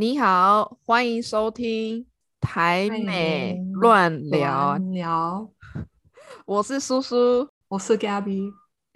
[0.00, 2.06] 你好，欢迎收听
[2.40, 4.78] 台美乱聊。
[4.92, 5.50] 聊，
[6.46, 8.48] 我是苏苏，我是 Gabby。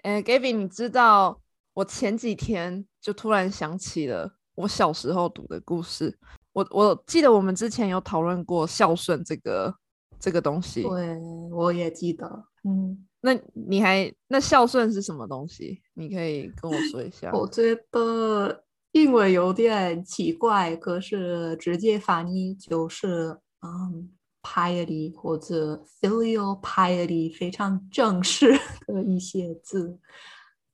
[0.04, 1.40] 哎，Gabby，你知道
[1.74, 6.16] 我前几天就突然想起了我小时候读的故事。
[6.52, 9.74] 我我记得我们之前有讨论过孝顺这个
[10.20, 10.84] 这个东西。
[10.84, 11.18] 对，
[11.50, 12.44] 我也记得。
[12.62, 15.82] 嗯，那你还那孝顺是什么东西？
[15.94, 17.32] 你可以跟我说一下。
[17.32, 18.62] 我觉得
[18.92, 24.10] 英文有点奇怪，可是直接翻译就是嗯
[24.42, 28.52] ，piety 或者 filial piety，非常正式
[28.86, 29.98] 的一些字。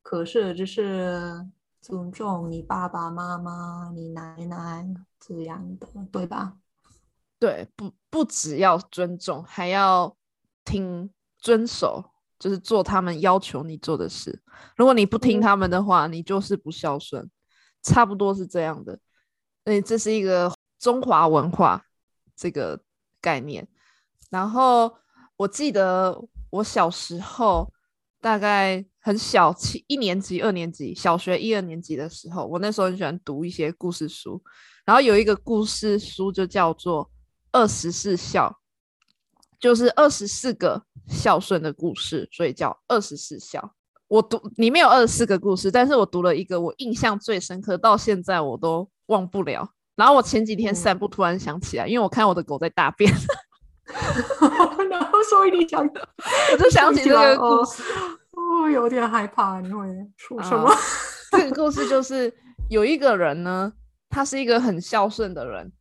[0.02, 1.46] 可是这是
[1.80, 4.86] 尊重你爸爸妈妈、你奶奶
[5.20, 6.54] 这样的，对吧？
[7.38, 10.16] 对，不不只要尊重，还要
[10.64, 12.04] 听遵守，
[12.36, 14.42] 就是做他们要求你做的事。
[14.76, 17.30] 如果你不听他们的话，你就是不孝顺，
[17.82, 18.98] 差不多是这样的。
[19.64, 21.84] 所以这是一个中华文化
[22.36, 22.80] 这个
[23.20, 23.66] 概念。
[24.30, 24.96] 然后
[25.36, 26.18] 我记得
[26.50, 27.72] 我小时候
[28.20, 34.42] 大概很小，七一年级、二年级，小学一二年级的时候，我那时候很喜欢读一些故事书。
[34.84, 37.04] 然后有一个故事书就叫做
[37.52, 38.48] 《二十四孝》。
[39.60, 43.74] 就是二十四个孝顺的故事，所以叫二十四孝。
[44.08, 49.68] 我读里面有二十四个故事，但是我读了一个我印象最深刻，到现在我都忘不了。
[49.96, 53.12] 然后我前几天散步，突然想起来，因为我看我的狗在大便，
[54.90, 55.86] 然后所以你讲，
[56.52, 57.82] 我就想起这个故事，
[58.32, 60.72] 哦，有点害怕，你会说什么？
[61.32, 62.32] 这个故事就是
[62.70, 63.72] 有一个人呢，
[64.08, 65.72] 他是一个很孝顺的人，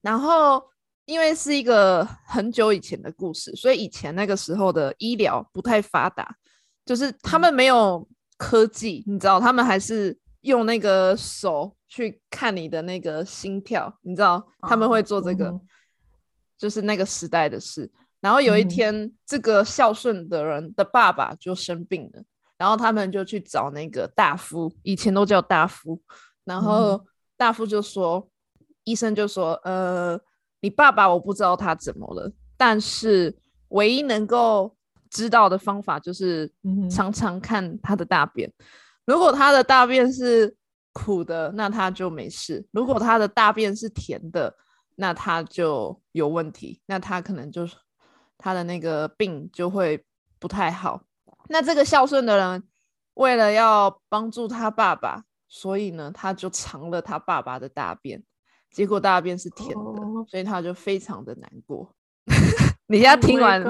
[0.00, 0.62] 然后。
[1.04, 6.32] 因为是一个很久以前的故事，所以以前那个时候的医疗不太发达，
[6.84, 15.52] 就是他们没有科技，你知道，他们还是用那个手去看你的那个心跳，你知道，他们会做这个，
[16.58, 17.90] 就是那个时代的事。
[18.20, 22.22] 然后有一天，这个孝顺的人的爸爸就生病了，
[22.56, 26.00] 然后他们就去找那个大夫，以前都叫大夫，
[26.44, 27.04] 然后
[27.36, 28.28] 大夫就说，
[28.84, 30.20] 医生就说，呃。
[30.64, 33.36] 你爸爸我不知道他怎么了，但是
[33.70, 34.76] 唯一能够
[35.12, 36.50] 知道的方法就是
[36.90, 38.50] 常常看他的大便。
[39.04, 40.56] 如果他的大便是
[40.94, 44.56] 苦的，那他就没事；如果他的大便是甜的，
[44.96, 46.80] 那他就有问题。
[46.86, 47.76] 那他可能就是
[48.38, 50.02] 他的那个病就会
[50.38, 51.02] 不太好。
[51.48, 52.62] 那这个孝顺的人
[53.14, 58.22] 为了要帮助他爸爸，所以呢，他就尝了他爸爸的大便。
[58.70, 61.94] 结果大便是甜的，所以他就非常的难过。
[62.88, 63.62] 你现在听完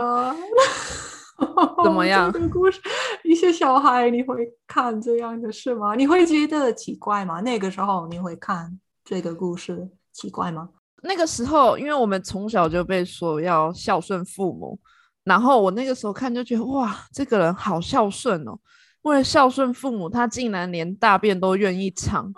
[1.83, 2.33] 怎么 样？
[2.33, 2.81] 这个故事，
[3.25, 5.95] 一些小孩你会看这样的事吗？
[5.95, 7.41] 你会觉得奇怪吗？
[7.41, 10.69] 那个时候你会看这个故事奇怪吗？
[11.03, 14.79] 那个时候，因为我们从小就被说要孝顺父母，
[15.25, 18.57] 然后我那个时候看就觉得哇，这个人好孝顺哦，
[19.03, 22.33] 为了孝顺父母，他竟然连大便都愿意尝。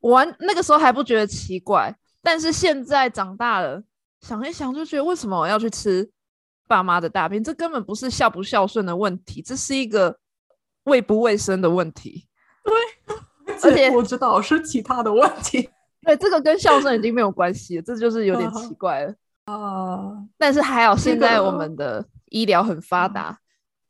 [0.00, 1.94] 我那个时候还不觉得奇怪。
[2.22, 3.82] 但是现在长大了，
[4.20, 6.06] 想一想就觉得，为什么我要去吃
[6.70, 7.42] 爸妈的大便？
[7.42, 10.16] 这根本不是孝不孝顺的问题，这是一个
[10.84, 12.28] 卫不卫生的问题。
[12.62, 13.16] 对，
[13.64, 15.68] 而且我知道是其他的问题。
[16.06, 19.12] 对，这个跟孝顺已经没有关系了，这就是有点奇怪了。
[19.46, 23.36] 啊，但是还好，现在我们的医疗很发达，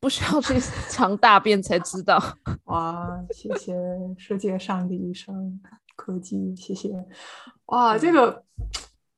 [0.00, 0.58] 不需要去
[0.88, 2.19] 尝大便才知道。
[2.64, 3.74] 哇，谢谢
[4.16, 5.60] 世界上的医生。
[5.94, 6.88] 科技，谢谢。
[7.66, 8.42] 哇，这个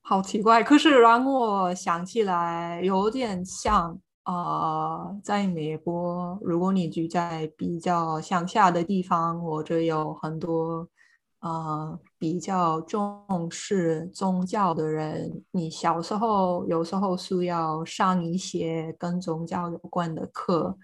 [0.05, 10.85] 好奇怪，可是让我想起来有点像啊，在美国，如果你住在比较乡下的地方，或者有很多
[11.39, 20.77] 啊比较重视宗教的人，你小时候有时候需要上一些跟宗教有关的课，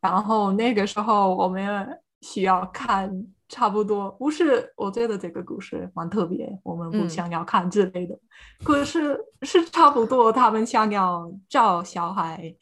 [0.00, 3.26] 然后那个时候我们需要看。
[3.54, 8.18] 差不多不是，我觉得这个故事蛮特别，我们不想要看之类的。
[8.64, 12.52] 可是是差不多，他们想要教小孩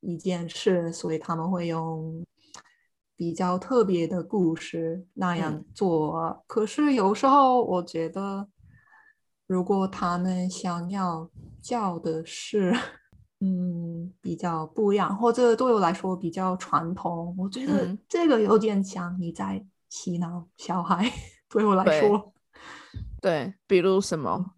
[0.00, 2.26] 一件事，所以他们会用
[3.14, 6.42] 比较特别的故事那样做。
[6.48, 8.48] 可是有时候我觉得，
[9.46, 11.30] 如果他们想要
[11.60, 12.74] 教的是，
[13.38, 19.64] 嗯，比较不一样，或者对我来说比较传统，我觉得这个有点像你在。
[19.92, 21.12] 洗脑小孩，
[21.50, 22.32] 对我来说，
[23.20, 24.54] 对，比如什么？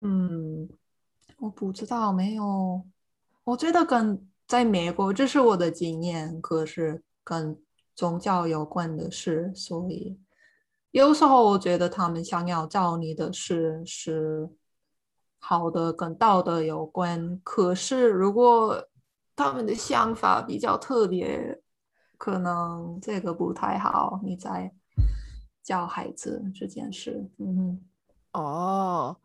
[0.00, 0.68] 嗯，
[1.38, 2.84] 我不知道，没有。
[3.44, 7.56] 我觉得跟在美国，这是我的经验，可是跟
[7.94, 10.18] 宗教有关的事，所以
[10.90, 14.50] 有时候我觉得他们想要教你的事是
[15.38, 17.40] 好的，跟道德有关。
[17.44, 18.88] 可是如果
[19.36, 21.61] 他们的想法比较特别，
[22.22, 24.20] 可能这个不太好。
[24.22, 24.72] 你在
[25.60, 27.82] 教孩子这件事，嗯，
[28.32, 29.16] 哦，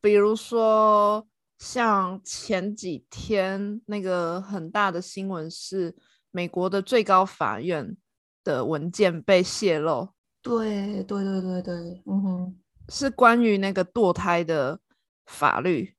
[0.00, 1.24] 比如说
[1.58, 5.94] 像前几天那个很大的新闻是
[6.32, 7.96] 美国的最高法院
[8.42, 10.08] 的文件被泄露。
[10.42, 12.56] 对对对对对，嗯哼，
[12.88, 14.80] 是关于那个堕胎的
[15.26, 15.94] 法律。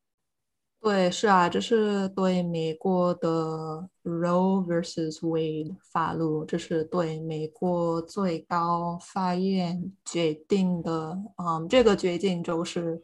[0.84, 11.18] 对，是啊，这是对美国的 Roe versus Wade 法律，这是对美国最高法院决定的。
[11.38, 13.02] 嗯，这个决定就是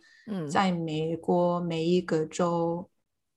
[0.51, 2.89] 在美国每一个州，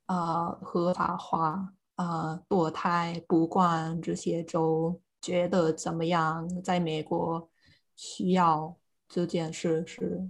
[0.07, 7.49] 呃，合法化呃堕胎，不管这些州觉得怎么样，在美国。
[7.95, 10.29] 需要这件事是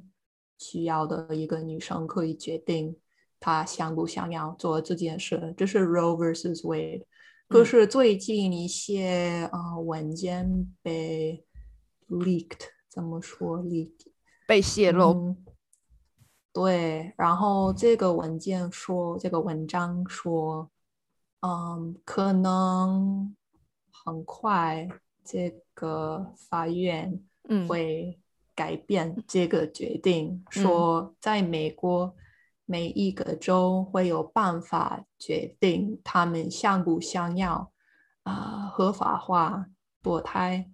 [0.59, 2.95] 需要的一个女生可以决定
[3.43, 7.05] 她想不想要做这件事，这是 Roe vs Wade。
[7.49, 11.45] 可是最近一些啊文件被
[12.09, 13.93] leaked，怎么说 leak
[14.47, 15.37] 被泄露？
[16.53, 20.71] 对，然后这个文件说，这个文章说，
[21.41, 23.35] 嗯，可能
[23.91, 24.89] 很快
[25.25, 27.23] 这个法院。
[27.69, 28.19] 会
[28.55, 32.15] 改变这个决定，说在美国
[32.65, 37.73] 每一个州会有办法决定他们想不想要
[38.23, 39.67] 啊合法化
[40.03, 40.71] 堕胎，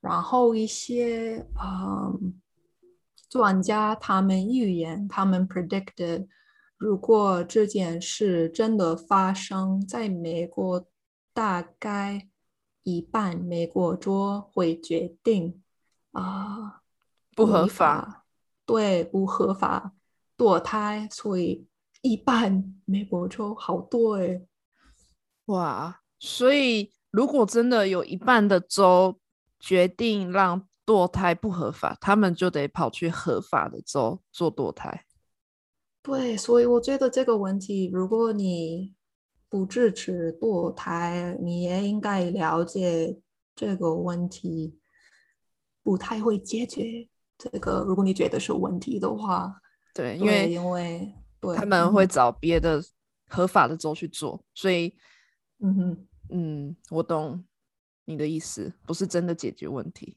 [0.00, 2.12] 然后一些啊
[3.28, 6.26] 专家他们预言，他们 predicted，
[6.76, 10.86] 如果这件事真的发生在美国，
[11.32, 12.28] 大概
[12.82, 15.60] 一半美国州会决定。
[16.12, 16.82] 啊，
[17.34, 18.24] 不合法，
[18.64, 19.92] 对，不合法
[20.36, 21.66] 堕胎，所以
[22.02, 24.42] 一半美国州好多哎，
[25.46, 29.18] 哇，所以如果真的有一半的州
[29.58, 35.06] 决定让堕胎不合法，他们就得跑去合法的州做堕胎。
[36.02, 38.94] 对，所以我觉得这个问题，如果你
[39.48, 43.18] 不支持堕胎，你也应该了解
[43.54, 44.78] 这个问题。
[45.82, 47.84] 不太会解决这个。
[47.86, 49.54] 如果你觉得是问题的话，
[49.94, 51.14] 对，因为因为
[51.56, 52.82] 他们会找别的
[53.28, 54.92] 合法的州去做，所以，
[55.60, 57.42] 嗯哼，嗯，我懂
[58.04, 60.16] 你的意思，不是真的解决问题。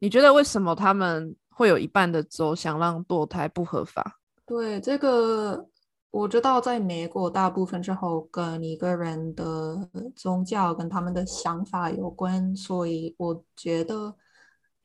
[0.00, 4.20] 你觉得为什么他们会有一半的州想让堕胎不合法？
[4.44, 5.68] 对，这个
[6.10, 14.16] 我知道，在美国大部分之后跟一个人的宗教跟他们的想法有关，所以我觉得。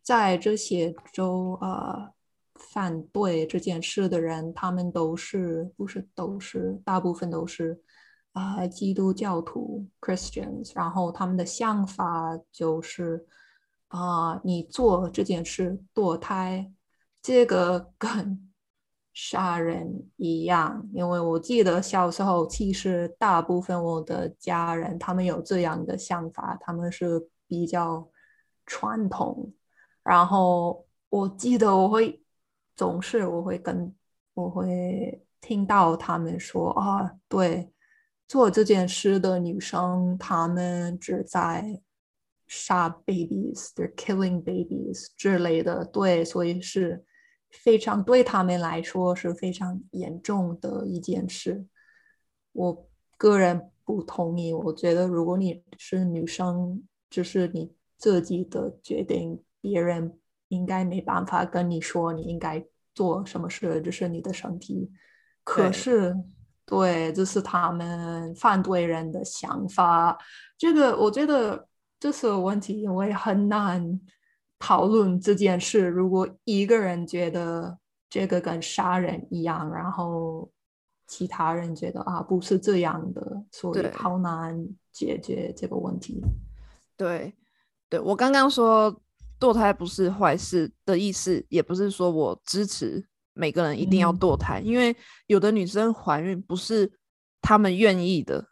[0.07, 2.13] 在这些州，呃，
[2.57, 7.81] 反对这件事的人，他们都是不是都是大部分都是
[8.33, 13.25] 啊基督教徒 Christians，然后他们的想法就是
[13.87, 16.71] 啊，你做这件事堕胎，
[17.21, 18.51] 这个 跟
[19.13, 20.87] 杀人一样。
[20.93, 28.09] 因为我记得小时候，其实大部分我的家人他们有这样的想法，他们是比较
[28.65, 29.53] 传统。
[30.03, 32.21] 然后我记得我会
[32.77, 33.93] 总是我会跟
[34.33, 37.69] 我会听到他们说啊，对，
[38.25, 41.81] 做这件事的女生，她们只在
[42.47, 47.03] 杀 babies，they're killing babies 之类的，对，所以是
[47.49, 51.65] 非常对他们来说是非常严重的一件事。
[52.53, 59.43] 我个人不同意，我觉得如果你是女生，就是你自己的决定。
[59.59, 60.17] 别人
[60.49, 64.91] 应该没办法跟你说你应该做什么事，这是你的身体。
[65.43, 66.15] 可是，
[66.65, 70.17] 对，这是他们反对人的想法。
[70.57, 71.67] 这个我觉得
[71.99, 73.99] 这是问题，因为很难
[74.59, 75.87] 讨论这件事。
[75.87, 77.77] 如果一个人觉得
[78.09, 80.49] 这个跟杀人一样，然后
[81.07, 86.21] 其他人觉得啊不是这样的，所以好难解决这个问题。
[86.95, 87.33] 对，
[87.89, 88.99] 对我刚刚说。
[89.39, 94.95] 堕胎不是坏事的意思，也不是说我支持每个人一定要堕胎，因为
[95.27, 96.91] 有的女生怀孕不是
[97.41, 98.47] 她们愿意的，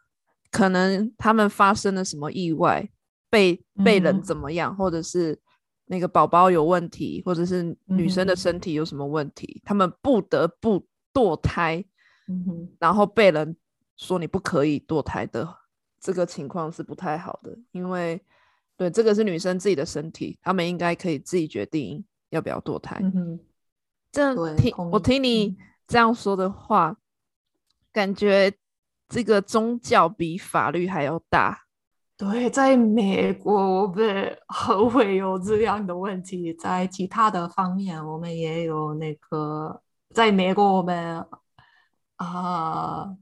[0.50, 2.88] 可能她们发生了什么意外，
[3.28, 5.36] 被被人怎么样，或者是
[5.86, 11.84] 那个宝宝有问题，或者是女生的身体有什么问题，她们不得不堕胎，
[12.78, 13.56] 然后被人
[13.96, 15.48] 说你不可以堕胎的
[16.00, 18.20] 这个情况是不太好的，因为。
[18.76, 22.98] 对，这个是女生自己的身体，她们应该可以自己决定要不要堕胎。
[23.00, 23.40] 嗯哼，
[24.12, 25.56] 这样听我听你嗯
[25.86, 26.96] 这样说的话，
[27.92, 28.52] 感觉
[29.08, 31.64] 这个宗教比法律还要大。
[32.18, 39.82] 对，在美国我们很会有这样的问题，在其他的方面我们也有那个，
[40.14, 41.24] 在美国我们
[42.16, 43.14] 啊、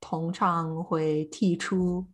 [0.00, 2.04] 通常会提出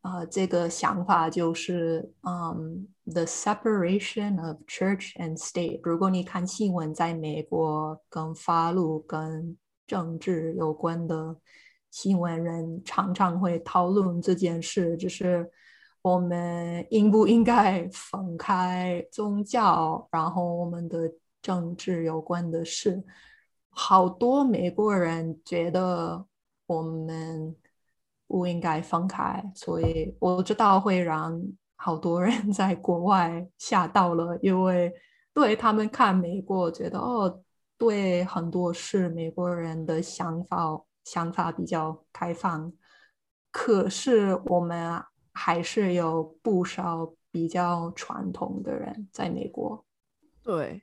[0.00, 5.80] 啊、这个想法，就是嗯，the separation of church and state。
[5.82, 11.36] 如果你看新闻，在美国跟法律跟政治有关的
[11.90, 15.50] 新闻人常常会讨论这件事，就是
[16.00, 21.12] 我们应不应该分开宗教，然后我们的
[21.42, 23.02] 政治有关的事。
[23.70, 26.24] 好多美国人觉得
[26.66, 27.54] 我们
[28.28, 31.42] 不应该放开，所以我知道会让
[31.74, 34.92] 好多人 在国外吓到了，因为
[35.32, 37.42] 对他们看美国，觉得哦，
[37.76, 42.72] 对很多事美国人的想法想法比较开放，
[43.50, 49.84] 可是我们还是有不少比较传统的人在美国。
[50.42, 50.82] 对，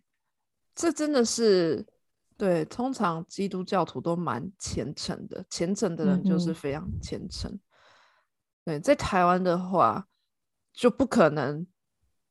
[0.74, 1.86] 这真的是
[2.38, 2.66] 对。
[2.66, 7.60] 通常基督教徒都蛮虔诚的，虔诚的人就是非常虔诚。
[8.64, 10.08] 对，在台湾的话
[10.74, 11.66] 就不可能，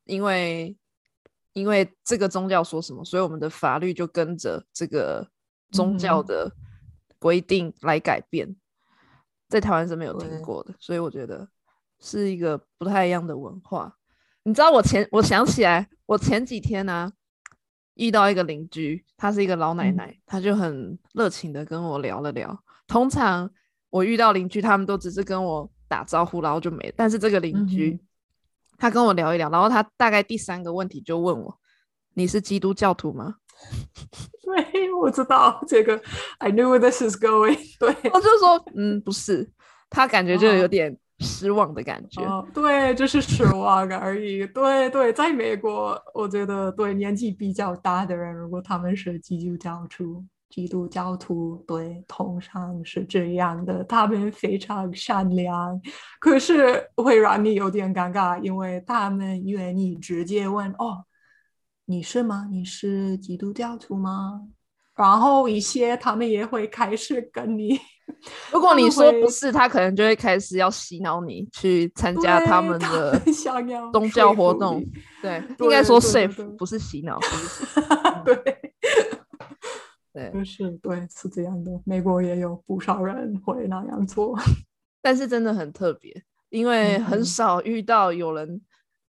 [0.04, 0.76] 因为
[1.52, 5.30] 因为这个宗教说什么，所以我们的法律就跟着这个
[5.70, 6.50] 宗教的
[7.18, 8.56] 规定来改变。
[9.49, 11.49] 在台湾是没有听对过的，所以我觉得
[12.00, 13.96] 是一个不太一样的文化。
[14.42, 17.12] 你知道我前我想起来，我前几天呢、
[17.95, 22.57] 遇到一个邻居，她是一个老奶嗯奶，她就很热情的跟我聊了聊。
[22.87, 23.51] 通常
[23.91, 26.95] 我遇到邻居，他们都只是跟我打招呼，然后就没了。
[26.97, 28.01] 但是这个邻居，嗯
[28.77, 31.59] 他跟我聊一聊，然后他大概第三个问题就问我
[32.15, 33.37] ：“你是基督教徒吗
[34.43, 35.99] 对，我知道这个
[36.39, 39.49] ，I knew where this is going 对。？”我就说：“嗯，不是。”
[39.89, 42.23] 他感觉就有哦点失望的感觉。
[42.52, 44.47] 对，就是失望而已。
[44.47, 55.81] 对对，在美国，我觉得对年纪比较大的人，如果他们是基督教徒，基督教徒对，通常是这样的，他们非常善良，
[56.21, 61.04] 可是会让你有点尴尬，因为他们愿意直接问哦，
[61.87, 62.47] 你是吗？
[62.52, 64.43] 你是基督教徒吗？
[64.95, 67.81] 然后一些他们也会开始跟你。
[68.52, 73.18] 如果你说不是，他可能就会开始要洗脑你去参加他们的
[73.92, 74.92] 宗教活动 你。
[75.23, 77.18] 对，应对该说对对 safe，对不是洗脑。
[77.18, 77.64] 不是
[78.44, 78.73] 对，
[80.12, 81.73] 对，就是对，是这样的。
[81.84, 84.38] 美国也有不少人会那样做。
[85.02, 88.61] 但是真的很特别，因为很嗯少遇到有人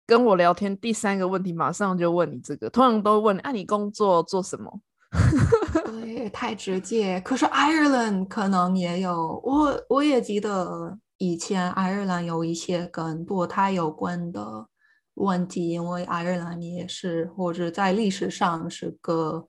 [0.07, 4.81] 跟我聊天，第三个问题马上就问你这个，通常都问：啊，你工作做什么？
[5.85, 7.21] 对，太直接。
[7.21, 14.67] 可是 Ireland 可能也有，我我也记得以前爱尔兰有一些跟堕胎有关的
[15.15, 19.47] 问题，因为爱尔兰也是或者在历史上是个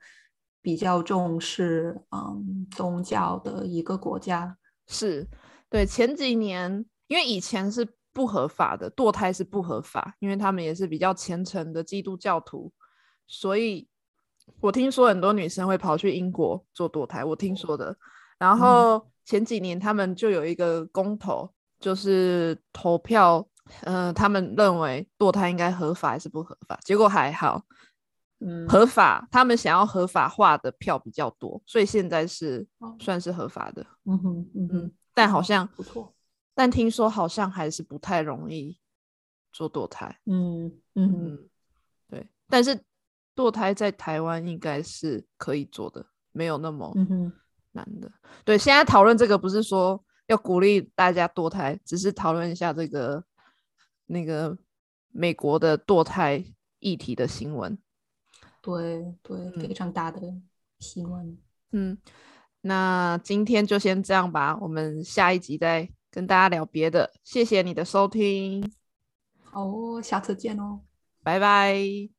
[0.62, 4.58] 比较重视嗯宗教的一个国家。
[4.88, 5.28] 是
[5.70, 12.72] 对前几年，因为以前是不合法的，堕胎是不合法，因为他们也是比较虔诚的基督教徒，
[13.28, 13.88] 所以
[14.60, 17.96] 我听说很多女生会跑去英国做堕胎，我听说的。
[18.38, 21.50] 然后前几年他们就有一个公投，
[21.80, 23.48] 就是投票，
[23.82, 27.64] 呃，他们认为堕胎应该合法还是不合法，结果还好，
[28.40, 33.86] 嗯，合法，他们想要合法化的票比较多，所以现在是哦算是合法的。
[34.06, 36.14] 嗯哼嗯嗯哼，，但好像不错。
[36.54, 38.80] 但听说好像还是不太容易
[39.52, 40.20] 做堕胎。
[40.26, 41.50] 嗯嗯，
[42.10, 42.80] 对，但是
[43.38, 46.92] 堕胎在台湾应该是可以做的，没有那么。
[47.74, 48.12] 难的。
[48.44, 53.24] 对，现在讨论这个不是说要鼓励大家堕胎，只是讨论一下这个
[54.08, 54.58] 那个
[55.12, 56.44] 美国的堕胎
[56.80, 57.78] 议题的新闻。
[58.62, 60.20] 对对，嗯非常大的
[60.80, 61.38] 新闻。
[61.72, 61.96] 嗯，
[62.62, 67.14] 那今天就先这样吧，我们下一集再跟大家聊别的。
[67.24, 68.72] 谢谢你的收听，
[69.44, 70.82] 好哦，下次见哦。
[71.22, 72.17] 拜拜。